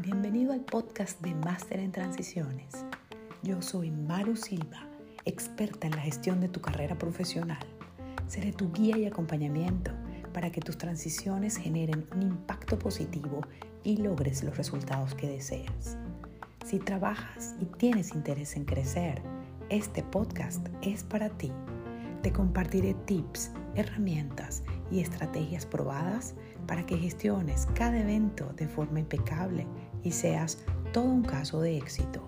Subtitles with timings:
[0.00, 2.84] Bienvenido al podcast de Máster en Transiciones.
[3.42, 4.86] Yo soy Maru Silva,
[5.24, 7.64] experta en la gestión de tu carrera profesional.
[8.28, 9.90] Seré tu guía y acompañamiento
[10.34, 13.40] para que tus transiciones generen un impacto positivo
[13.84, 15.96] y logres los resultados que deseas.
[16.66, 19.22] Si trabajas y tienes interés en crecer,
[19.70, 21.50] este podcast es para ti.
[22.20, 26.34] Te compartiré tips, herramientas y estrategias probadas
[26.66, 29.66] para que gestiones cada evento de forma impecable
[30.02, 30.58] y seas
[30.92, 32.22] todo un caso de éxito.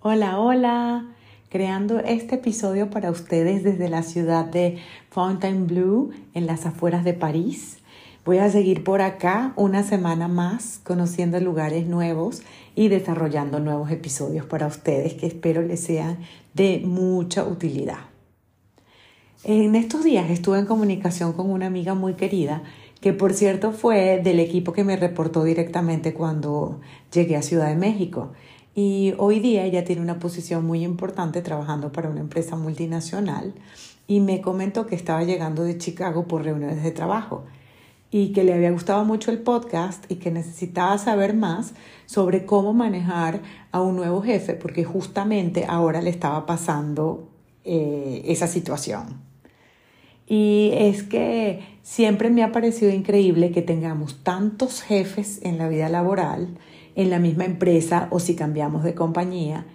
[0.00, 1.16] Hola, hola
[1.50, 4.78] creando este episodio para ustedes desde la ciudad de
[5.10, 7.78] Fontainebleau, en las afueras de París.
[8.24, 12.42] Voy a seguir por acá una semana más conociendo lugares nuevos
[12.76, 16.18] y desarrollando nuevos episodios para ustedes que espero les sean
[16.54, 17.98] de mucha utilidad.
[19.44, 22.62] En estos días estuve en comunicación con una amiga muy querida
[23.00, 26.80] que por cierto fue del equipo que me reportó directamente cuando
[27.12, 28.32] llegué a Ciudad de México.
[28.74, 33.54] Y hoy día ella tiene una posición muy importante trabajando para una empresa multinacional
[34.06, 37.44] y me comentó que estaba llegando de Chicago por reuniones de trabajo
[38.10, 41.74] y que le había gustado mucho el podcast y que necesitaba saber más
[42.06, 43.40] sobre cómo manejar
[43.72, 47.28] a un nuevo jefe porque justamente ahora le estaba pasando
[47.64, 49.20] eh, esa situación.
[50.26, 55.88] Y es que siempre me ha parecido increíble que tengamos tantos jefes en la vida
[55.88, 56.56] laboral
[56.94, 59.66] en la misma empresa o si cambiamos de compañía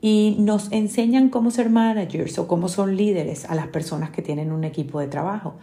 [0.00, 4.50] y nos enseñan cómo ser managers o cómo son líderes a las personas que tienen
[4.50, 5.56] un equipo de trabajo,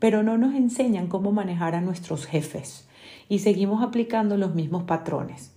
[0.00, 2.88] pero no nos enseñan cómo manejar a nuestros jefes
[3.28, 5.52] y seguimos aplicando los mismos patrones.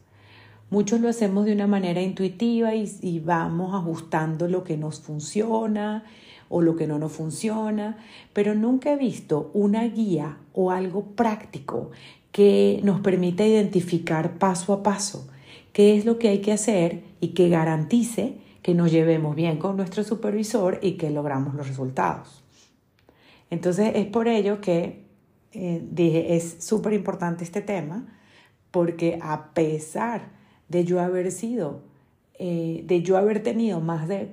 [0.70, 6.04] Muchos lo hacemos de una manera intuitiva y, vamos ajustando lo que nos funciona
[6.50, 7.98] o lo que no nos funciona,
[8.34, 11.92] pero nunca he visto una guía o algo práctico
[12.32, 15.28] que nos permita identificar paso a paso
[15.74, 19.78] qué es lo que hay que hacer y que garantice que nos llevemos bien con
[19.78, 22.43] nuestro supervisor y que logramos los resultados.
[23.54, 25.06] Entonces es por ello que
[25.52, 28.08] eh, dije, es súper importante este tema,
[28.72, 30.32] porque a pesar
[30.70, 31.84] de yo haber sido,
[32.40, 34.32] eh, de yo haber tenido más de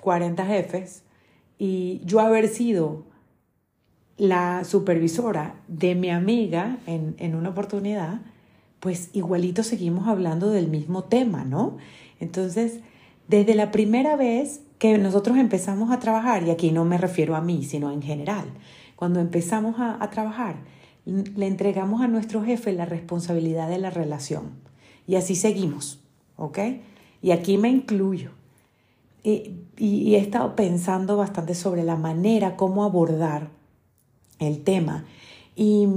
[0.00, 1.02] 40 jefes
[1.58, 3.04] y yo haber sido
[4.16, 8.22] la supervisora de mi amiga en, en una oportunidad,
[8.80, 11.76] pues igualito seguimos hablando del mismo tema, ¿no?
[12.20, 12.80] Entonces,
[13.28, 17.40] desde la primera vez que nosotros empezamos a trabajar, y aquí no me refiero a
[17.40, 18.46] mí, sino en general,
[18.94, 20.56] cuando empezamos a, trabajar,
[21.04, 24.50] le entregamos a nuestro jefe la responsabilidad de la relación.
[25.06, 26.00] Y así seguimos,
[26.36, 26.58] ¿ok?
[27.22, 28.30] Y aquí me incluyo.
[29.22, 33.50] Y, y, y he estado pensando bastante sobre la manera, cómo abordar
[34.38, 35.04] el tema.
[35.54, 35.88] Y,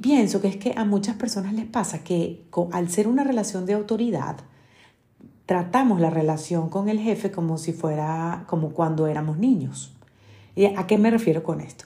[0.00, 3.74] pienso que es que a muchas personas les pasa que al ser una relación de
[3.74, 4.38] autoridad,
[5.46, 9.92] tratamos la relación con el jefe como si fuera como cuando éramos niños.
[10.54, 11.84] ¿Y a qué me refiero con esto?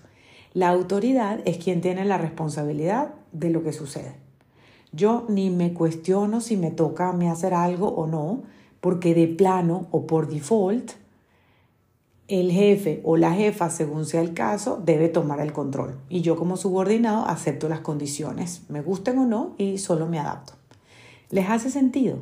[0.55, 4.15] La autoridad es quien tiene la responsabilidad de lo que sucede.
[4.93, 8.43] Yo ni me cuestiono si me toca a mí hacer algo o no,
[8.81, 10.93] porque de plano o por default
[12.27, 15.99] el jefe o la jefa, según sea el caso, debe tomar el control.
[16.09, 20.55] Y yo como subordinado acepto las condiciones, me gusten o no, y solo me adapto.
[21.31, 22.19] ¿Les hace sentido?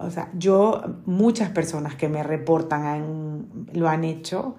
[0.00, 4.54] O sea, yo, muchas personas que me reportan lo han hecho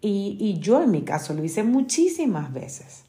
[0.00, 3.04] y, y, yo en mi caso lo hice muchísimas veces.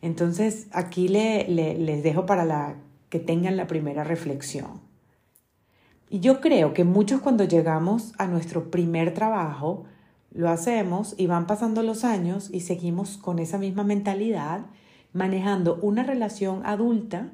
[0.00, 2.76] Entonces, aquí le, les dejo para la,
[3.10, 4.80] que tengan la primera reflexión.
[6.08, 9.84] Y yo creo que muchos cuando llegamos a nuestro primer trabajo,
[10.32, 14.66] lo hacemos y van pasando los años y seguimos con esa misma mentalidad,
[15.12, 17.32] manejando una relación adulta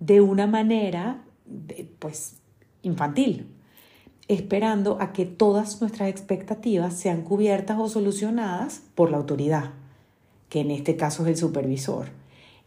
[0.00, 1.22] de una manera,
[1.98, 2.40] pues,
[2.86, 3.48] infantil,
[4.28, 9.70] esperando a que todas nuestras expectativas sean cubiertas o solucionadas por la autoridad,
[10.48, 12.08] que en este caso es el supervisor,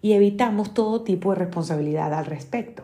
[0.02, 2.84] y evitamos todo tipo de responsabilidad al respecto.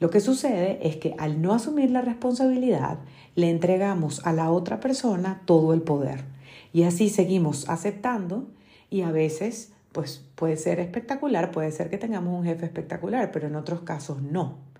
[0.00, 2.98] Lo que sucede es que al no asumir la responsabilidad,
[3.36, 6.24] le entregamos a la otra persona todo el poder.
[6.72, 8.48] Y así seguimos aceptando
[8.90, 13.46] y a veces pues puede ser espectacular, puede ser que tengamos un jefe espectacular, pero
[13.46, 14.71] en otros casos no.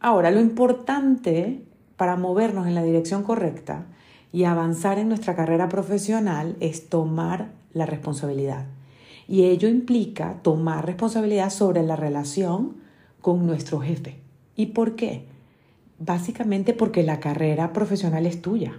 [0.00, 1.62] Ahora, lo importante
[1.96, 3.86] para movernos en la dirección correcta
[4.32, 8.66] y avanzar en nuestra carrera profesional es tomar la responsabilidad.
[9.28, 12.76] Y ello implica tomar responsabilidad sobre la relación
[13.20, 14.20] con nuestro jefe.
[14.54, 15.26] ¿Y por qué?
[15.98, 18.78] básicamente porque la carrera profesional es tuya,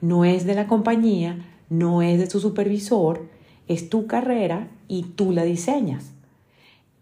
[0.00, 3.28] no es de la compañía, no es de tu supervisor,
[3.68, 6.12] es tu carrera y tú la diseñas.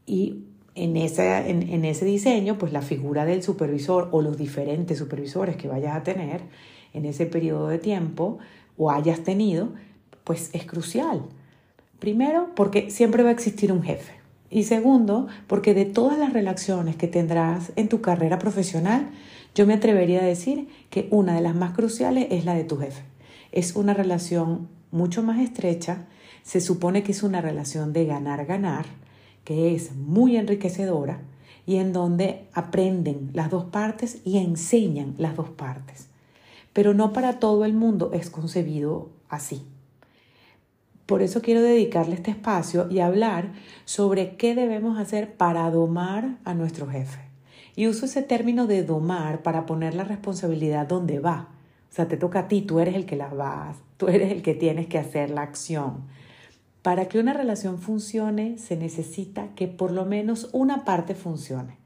[0.06, 0.44] Y
[0.74, 5.68] en ese, en, ese diseño, pues la figura del supervisor o los diferentes supervisores que
[5.68, 6.42] vayas a tener
[6.94, 8.38] en ese periodo de tiempo
[8.76, 9.68] o hayas tenido,
[10.24, 11.22] pues es crucial.
[11.98, 14.14] Primero, porque siempre va a existir un jefe.
[14.50, 19.10] Y segundo, porque de todas las relaciones que tendrás en tu carrera profesional,
[19.54, 22.78] yo me atrevería a decir que una de las más cruciales es la de tu
[22.78, 23.02] jefe.
[23.50, 26.06] Es una relación mucho más estrecha,
[26.42, 28.86] se supone que es una relación de ganar-ganar,
[29.44, 31.20] que es muy enriquecedora
[31.66, 36.08] y en donde aprenden las dos partes y enseñan las dos partes.
[36.72, 39.66] Pero no para todo el mundo es concebido así.
[41.06, 43.52] Por eso quiero dedicarle este espacio y hablar
[43.84, 47.20] sobre qué debemos hacer para domar a nuestro jefe.
[47.74, 51.48] Y uso ese término de domar para poner la responsabilidad donde va.
[51.90, 54.42] O sea, te toca a ti, tú eres el que la vas, tú eres el
[54.42, 56.04] que tienes que hacer la acción.
[56.82, 61.78] Para que una relación funcione se necesita que por lo menos una parte funcione.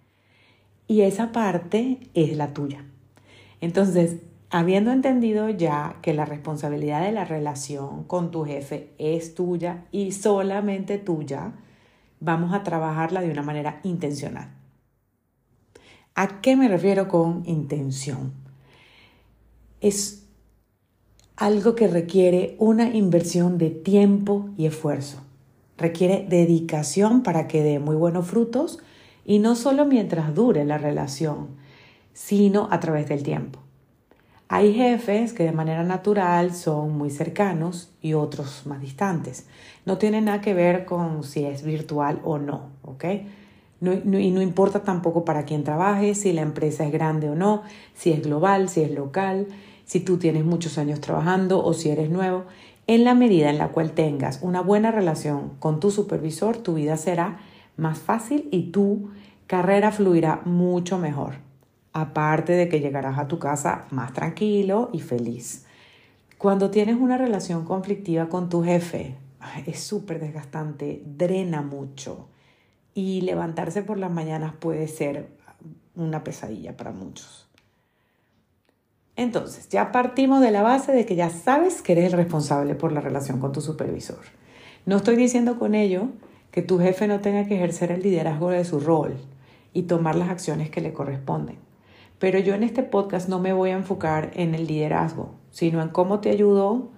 [0.89, 2.85] Y esa parte es la tuya.
[3.61, 4.17] Entonces,
[4.51, 10.13] habiendo entendido ya que la responsabilidad de la relación con tu jefe es tuya y
[10.13, 11.53] solamente tuya,
[12.21, 14.55] vamos a trabajarla de una manera intencional.
[16.15, 18.33] ¿A qué me refiero con intención?
[19.81, 20.26] Es
[21.37, 25.23] algo que requiere una inversión de tiempo y esfuerzo.
[25.77, 28.79] Requiere dedicación para que dé muy buenos frutos
[29.25, 31.49] y no solo mientras dure la relación,
[32.15, 33.61] sino a través del tiempo.
[34.49, 39.47] Hay jefes que de manera natural son muy cercanos y otros más distantes.
[39.85, 43.05] No tiene nada que ver con si es virtual o no, ¿ok?
[43.79, 47.63] y no importa tampoco para quién trabaje, si la empresa es grande o no,
[47.93, 49.49] si es global, si es local
[49.87, 52.45] si tú tienes muchos años trabajando o si eres nuevo,
[52.89, 56.97] en la medida en la cual tengas una buena relación con tu supervisor, tu vida
[56.97, 57.39] será
[57.77, 59.11] más fácil y tu
[59.47, 61.37] carrera fluirá mucho mejor.
[61.93, 65.65] Aparte de que llegarás a tu casa más tranquilo y feliz.
[66.37, 69.17] Cuando tienes una relación conflictiva con tu jefe,
[69.67, 72.29] es súper desgastante, drena mucho
[72.93, 75.29] y levantarse por las mañanas puede ser
[75.95, 77.46] una pesadilla para muchos.
[79.17, 82.93] Entonces, ya partimos de la base de que ya sabes que eres el responsable por
[82.93, 84.21] la relación con tu supervisor.
[84.85, 86.09] No estoy diciendo con ello
[86.51, 89.17] que tu jefe no tenga que ejercer el liderazgo de su rol
[89.73, 91.57] y tomar las acciones que le corresponden.
[92.19, 95.89] Pero yo en este podcast no me voy a enfocar en el liderazgo, sino en
[95.89, 96.91] cómo te ayudo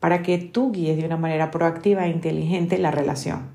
[0.00, 3.50] para que tú guíes de una manera proactiva e inteligente la relación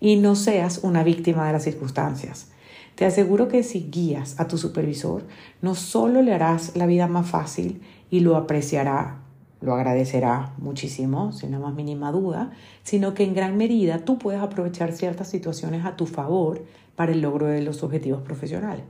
[0.00, 2.50] y no seas una víctima de las circunstancias.
[2.98, 5.22] Te aseguro que si guías a tu supervisor,
[5.62, 7.80] no solo le harás la vida más fácil
[8.10, 9.20] y lo apreciará,
[9.60, 12.50] lo agradecerá muchísimo, sin la más mínima duda,
[12.82, 16.64] sino que en gran medida tú puedes aprovechar ciertas situaciones a tu favor
[16.96, 18.82] para el logro de los objetivos profesionales.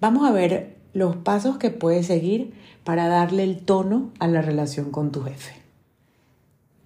[0.00, 2.54] Vamos a ver los pasos que puedes seguir
[2.84, 5.56] para darle el tono a la relación con tu jefe.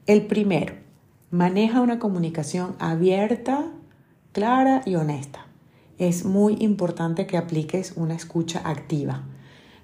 [0.05, 0.75] El primero,
[1.31, 3.71] maneja una comunicación abierta
[4.39, 5.47] clara y honesta.
[5.99, 9.25] Es muy importante que apliques una escucha activa.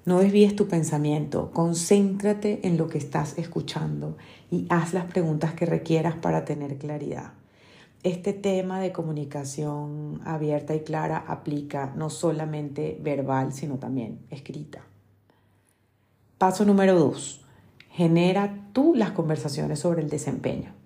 [0.04, 4.16] No desvíes tu pensamiento, concéntrate en lo que estás escuchando
[4.52, 7.32] y haz las preguntas que requieras para tener claridad.
[8.04, 14.82] Este tema de comunicación abierta y clara aplica no solamente verbal, sino también escrita.
[16.38, 17.44] Paso número dos.
[17.90, 20.84] Genera tú las conversaciones sobre el desempeño.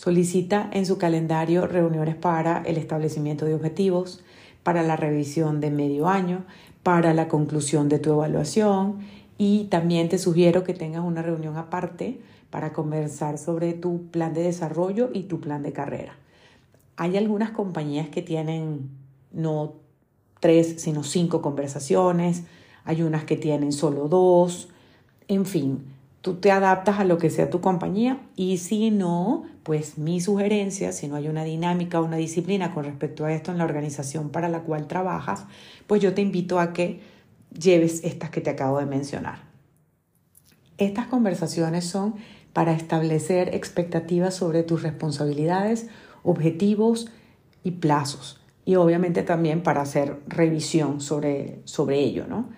[0.00, 4.24] Solicita en su calendario reuniones para el establecimiento de objetivos,
[4.62, 6.46] para la revisión de medio año,
[6.82, 9.00] para la conclusión de tu evaluación.
[9.36, 14.42] Y también te sugiero que tengas una reunión aparte para conversar sobre tu plan de
[14.42, 16.16] desarrollo y tu plan de carrera.
[16.96, 18.88] Hay algunas compañías que tienen
[19.32, 19.74] no
[20.40, 22.44] tres, sino cinco conversaciones,
[22.86, 24.70] hay unas que tienen solo dos,
[25.28, 25.84] en fin,
[26.20, 30.92] tú te adaptas a lo que sea tu compañía y si no, pues mi sugerencia,
[30.92, 34.30] si no hay una dinámica o una disciplina con respecto a esto en la organización
[34.30, 35.46] para la cual trabajas,
[35.86, 37.00] pues yo te invito a que
[37.58, 39.50] lleves estas que te acabo de mencionar.
[40.78, 42.14] Estas conversaciones son
[42.52, 45.88] para establecer expectativas sobre tus responsabilidades,
[46.22, 47.10] objetivos
[47.62, 48.40] y plazos.
[48.64, 52.48] Y obviamente también para hacer revisión sobre, sobre ello, ¿no?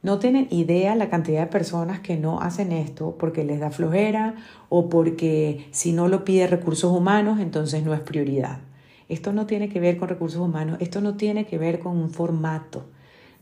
[0.00, 4.36] No tienen idea la cantidad de personas que no hacen esto porque les da flojera
[4.68, 8.60] o porque si no lo pide recursos humanos, entonces no es prioridad.
[9.08, 12.10] Esto no tiene que ver con recursos humanos, esto no tiene que ver con un
[12.10, 12.86] formato,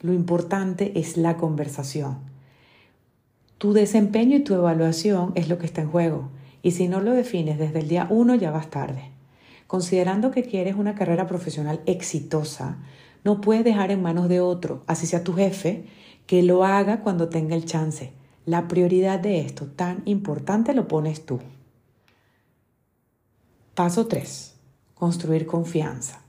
[0.00, 2.18] Lo importante es la conversación.
[3.58, 6.28] Tu desempeño y tu evaluación es lo que está en juego.
[6.62, 9.10] Y si no lo defines desde el día uno, ya vas tarde.
[9.66, 12.76] Considerando que quieres una carrera profesional exitosa,
[13.24, 15.86] no puedes dejar en manos de otro, así sea tu jefe,
[16.26, 18.12] que lo haga cuando tenga el chance.
[18.44, 21.40] La prioridad de esto tan importante lo pones tú.
[23.74, 24.54] Paso 3.
[24.94, 26.20] Construir confianza.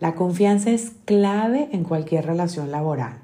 [0.00, 3.18] La confianza es clave en cualquier relación laboral.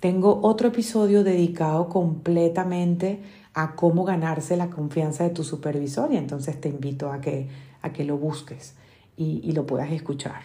[0.00, 3.20] Tengo otro episodio dedicado completamente
[3.54, 7.48] a cómo ganarse la confianza de tu supervisor y entonces te invito a que,
[7.82, 8.74] a que lo busques
[9.16, 10.42] y, y lo puedas escuchar.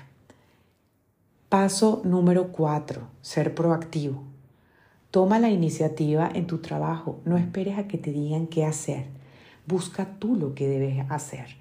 [1.50, 3.02] Paso número 4.
[3.22, 4.31] Ser proactivo.
[5.12, 7.20] Toma la iniciativa en tu trabajo.
[7.26, 9.08] No esperes a que te digan qué hacer.
[9.68, 11.58] Busca tú lo que debes hacer.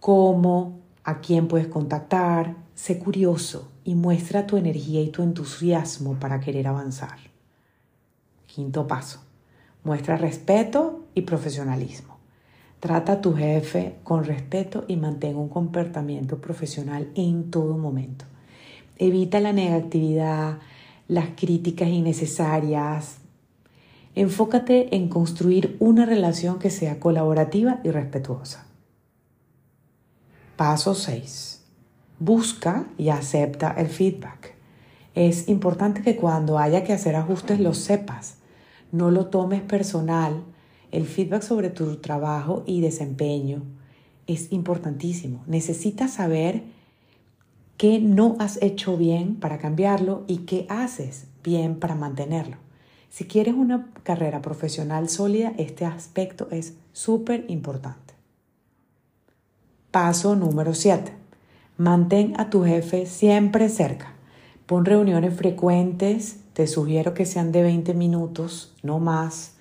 [0.00, 2.56] Cómo, a quién puedes contactar.
[2.74, 7.18] Sé curioso y muestra tu energía y tu entusiasmo para querer avanzar.
[8.46, 9.20] Quinto paso.
[9.84, 12.16] Muestra respeto y profesionalismo.
[12.80, 18.24] Trata a tu jefe con respeto y mantén un comportamiento profesional en todo momento.
[18.96, 20.58] Evita la negatividad,
[21.10, 23.16] las críticas innecesarias.
[24.14, 28.64] Enfócate en construir una relación que sea colaborativa y respetuosa.
[30.54, 31.62] Paso 6.
[32.20, 34.54] Busca y acepta el feedback.
[35.16, 38.36] Es importante que cuando haya que hacer ajustes lo sepas.
[38.92, 40.44] No lo tomes personal.
[40.92, 43.64] El feedback sobre tu trabajo y desempeño
[44.28, 45.42] es importantísimo.
[45.48, 46.62] Necesitas saber
[47.80, 52.58] qué no has hecho bien para cambiarlo y qué haces bien para mantenerlo.
[53.08, 58.12] Si quieres una carrera profesional sólida, este aspecto es súper importante.
[59.90, 61.10] Paso número 7.
[61.78, 64.12] Mantén a tu jefe siempre cerca.
[64.66, 69.54] Pon reuniones frecuentes, te sugiero que sean de 20 minutos, no más,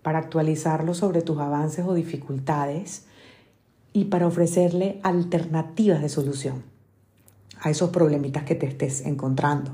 [0.00, 3.04] para actualizarlo sobre tus avances o dificultades
[3.92, 6.75] y para ofrecerle alternativas de solución
[7.60, 9.72] a esos problemitas que te estés encontrando.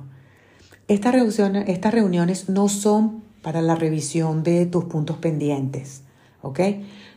[0.88, 6.02] Estas reuniones, no son para la revisión de tus puntos pendientes,
[6.42, 6.60] ¿ok?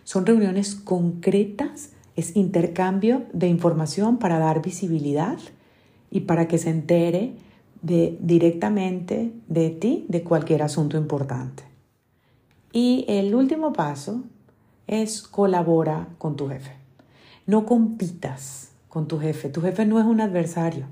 [0.03, 5.37] Son reuniones concretas, es intercambio de información para dar visibilidad
[6.09, 7.35] y para que se entere
[7.81, 11.63] directamente de ti de cualquier asunto importante.
[12.71, 14.23] Y el último paso
[14.87, 16.71] es colabora con tu jefe.
[17.45, 19.49] No compitas, con tu jefe.
[19.49, 20.85] Tu jefe no es un adversario.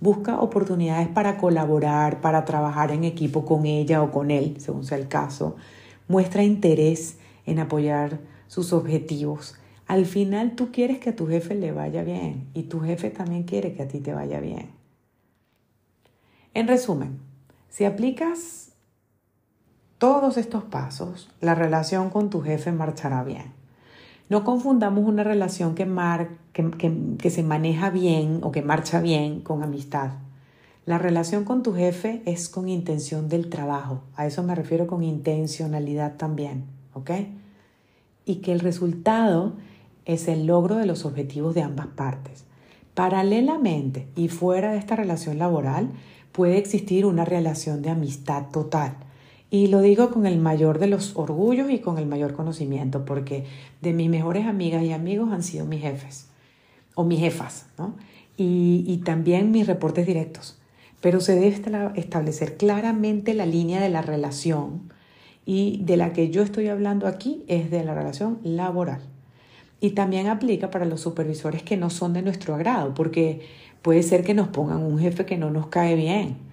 [0.00, 4.98] Busca oportunidades para colaborar, para trabajar en equipo con ella o con él, según sea
[4.98, 5.56] el caso.
[6.08, 9.54] Muestra interés en apoyar sus objetivos.
[9.86, 13.44] Al final tú quieres que a tu jefe le vaya bien y tu jefe también
[13.44, 14.68] quiere que a ti te vaya bien.
[16.52, 17.18] En resumen,
[17.70, 18.72] si aplicas
[19.96, 23.57] todos estos pasos, la relación con tu jefe marchará bien.
[24.28, 25.86] No confundamos una relación que,
[26.52, 30.10] que, se maneja bien o que marcha bien con amistad.
[30.84, 34.02] La relación con tu jefe es con intención del trabajo.
[34.16, 36.64] A eso me refiero con intencionalidad también.
[36.92, 37.10] ¿Ok?
[38.26, 39.54] Y que el resultado
[40.04, 42.44] es el logro de los objetivos de ambas partes.
[42.94, 45.90] Paralelamente y fuera de esta relación laboral
[46.32, 48.96] puede existir una relación de amistad total
[49.50, 53.44] y lo digo con el mayor de los orgullos y con el mayor conocimiento, porque
[53.80, 56.28] de mis mejores amigas y amigos han sido mis jefes
[56.94, 57.94] o mis jefas, ¿no?
[58.36, 60.58] Y, y también mis reportes directos.
[61.00, 61.48] Pero se debe
[61.96, 64.92] establecer claramente la línea de la relación
[65.46, 69.00] y de la que yo estoy hablando aquí es de la relación laboral.
[69.80, 73.40] Y también aplica para los supervisores que no son de nuestro agrado, porque
[73.80, 76.47] puede ser que nos pongan un jefe que no nos cae bien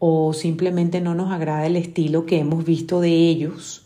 [0.00, 3.84] o simplemente no nos agrada el estilo que hemos visto de ellos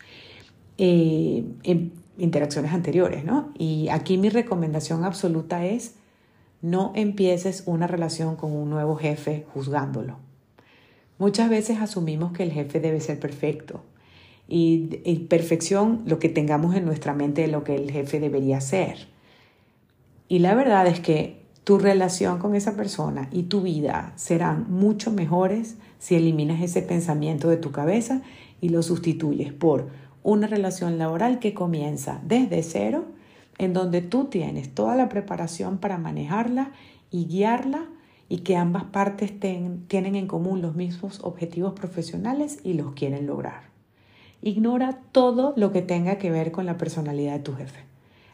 [0.78, 3.52] eh, en interacciones anteriores, ¿no?
[3.58, 5.96] Y aquí mi recomendación absoluta es
[6.62, 10.18] no empieces una relación con un nuevo jefe juzgándolo.
[11.18, 13.82] Muchas veces asumimos que el jefe debe ser perfecto
[14.48, 18.60] y, y perfección lo que tengamos en nuestra mente de lo que el jefe debería
[18.60, 19.08] ser.
[20.28, 25.10] Y la verdad es que tu relación con esa persona y tu vida serán mucho
[25.10, 28.20] mejores si eliminas ese pensamiento de tu cabeza
[28.60, 29.88] y lo sustituyes por
[30.22, 33.06] una relación laboral que comienza desde cero,
[33.56, 36.72] en donde tú tienes toda la preparación para manejarla
[37.10, 37.86] y guiarla
[38.28, 43.70] y que ambas partes tienen en común los mismos objetivos profesionales y los quieren lograr.
[44.42, 47.80] Ignora todo lo que tenga que ver con la personalidad de tu jefe.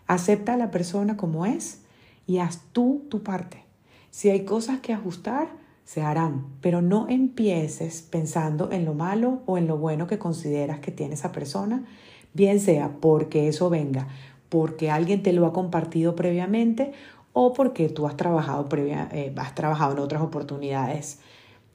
[0.08, 1.82] Acepta a la persona como es
[2.26, 3.62] y haz tú tu parte.
[4.10, 9.58] Si hay cosas que ajustar, se harán, pero no empieces pensando en lo malo o
[9.58, 11.84] en lo bueno que consideras que tiene esa persona,
[12.32, 14.06] bien sea porque eso venga,
[14.48, 16.92] porque alguien te lo ha compartido previamente
[17.32, 21.18] o porque tú has trabajado, previa, eh, has trabajado en otras oportunidades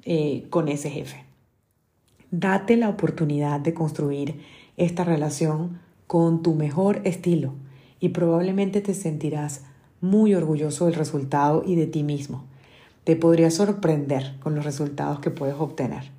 [0.05, 1.25] eh, con ese jefe.
[2.31, 4.39] Date la oportunidad de construir
[4.77, 7.55] esta relación con tu mejor estilo
[7.99, 9.65] y probablemente te sentirás
[9.99, 12.45] muy orgulloso del resultado y de ti mismo
[13.05, 16.11] te podría sorprender con los resultados que puedes obtener.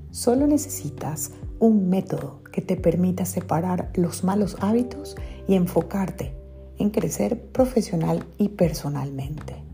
[0.09, 5.15] Solo necesitas un método que te permita separar los malos hábitos
[5.47, 6.35] y enfocarte
[6.79, 9.72] en crecer profesional y personalmente.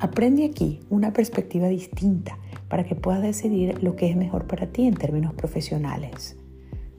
[0.00, 2.38] Aprende aquí una perspectiva distinta
[2.68, 6.36] para que puedas decidir lo que es mejor para ti en términos profesionales.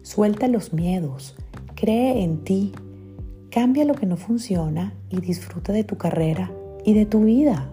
[0.01, 1.37] Suelta los miedos,
[1.75, 2.73] cree en ti,
[3.51, 6.51] cambia lo que no funciona y disfruta de tu carrera
[6.83, 7.71] y de tu vida.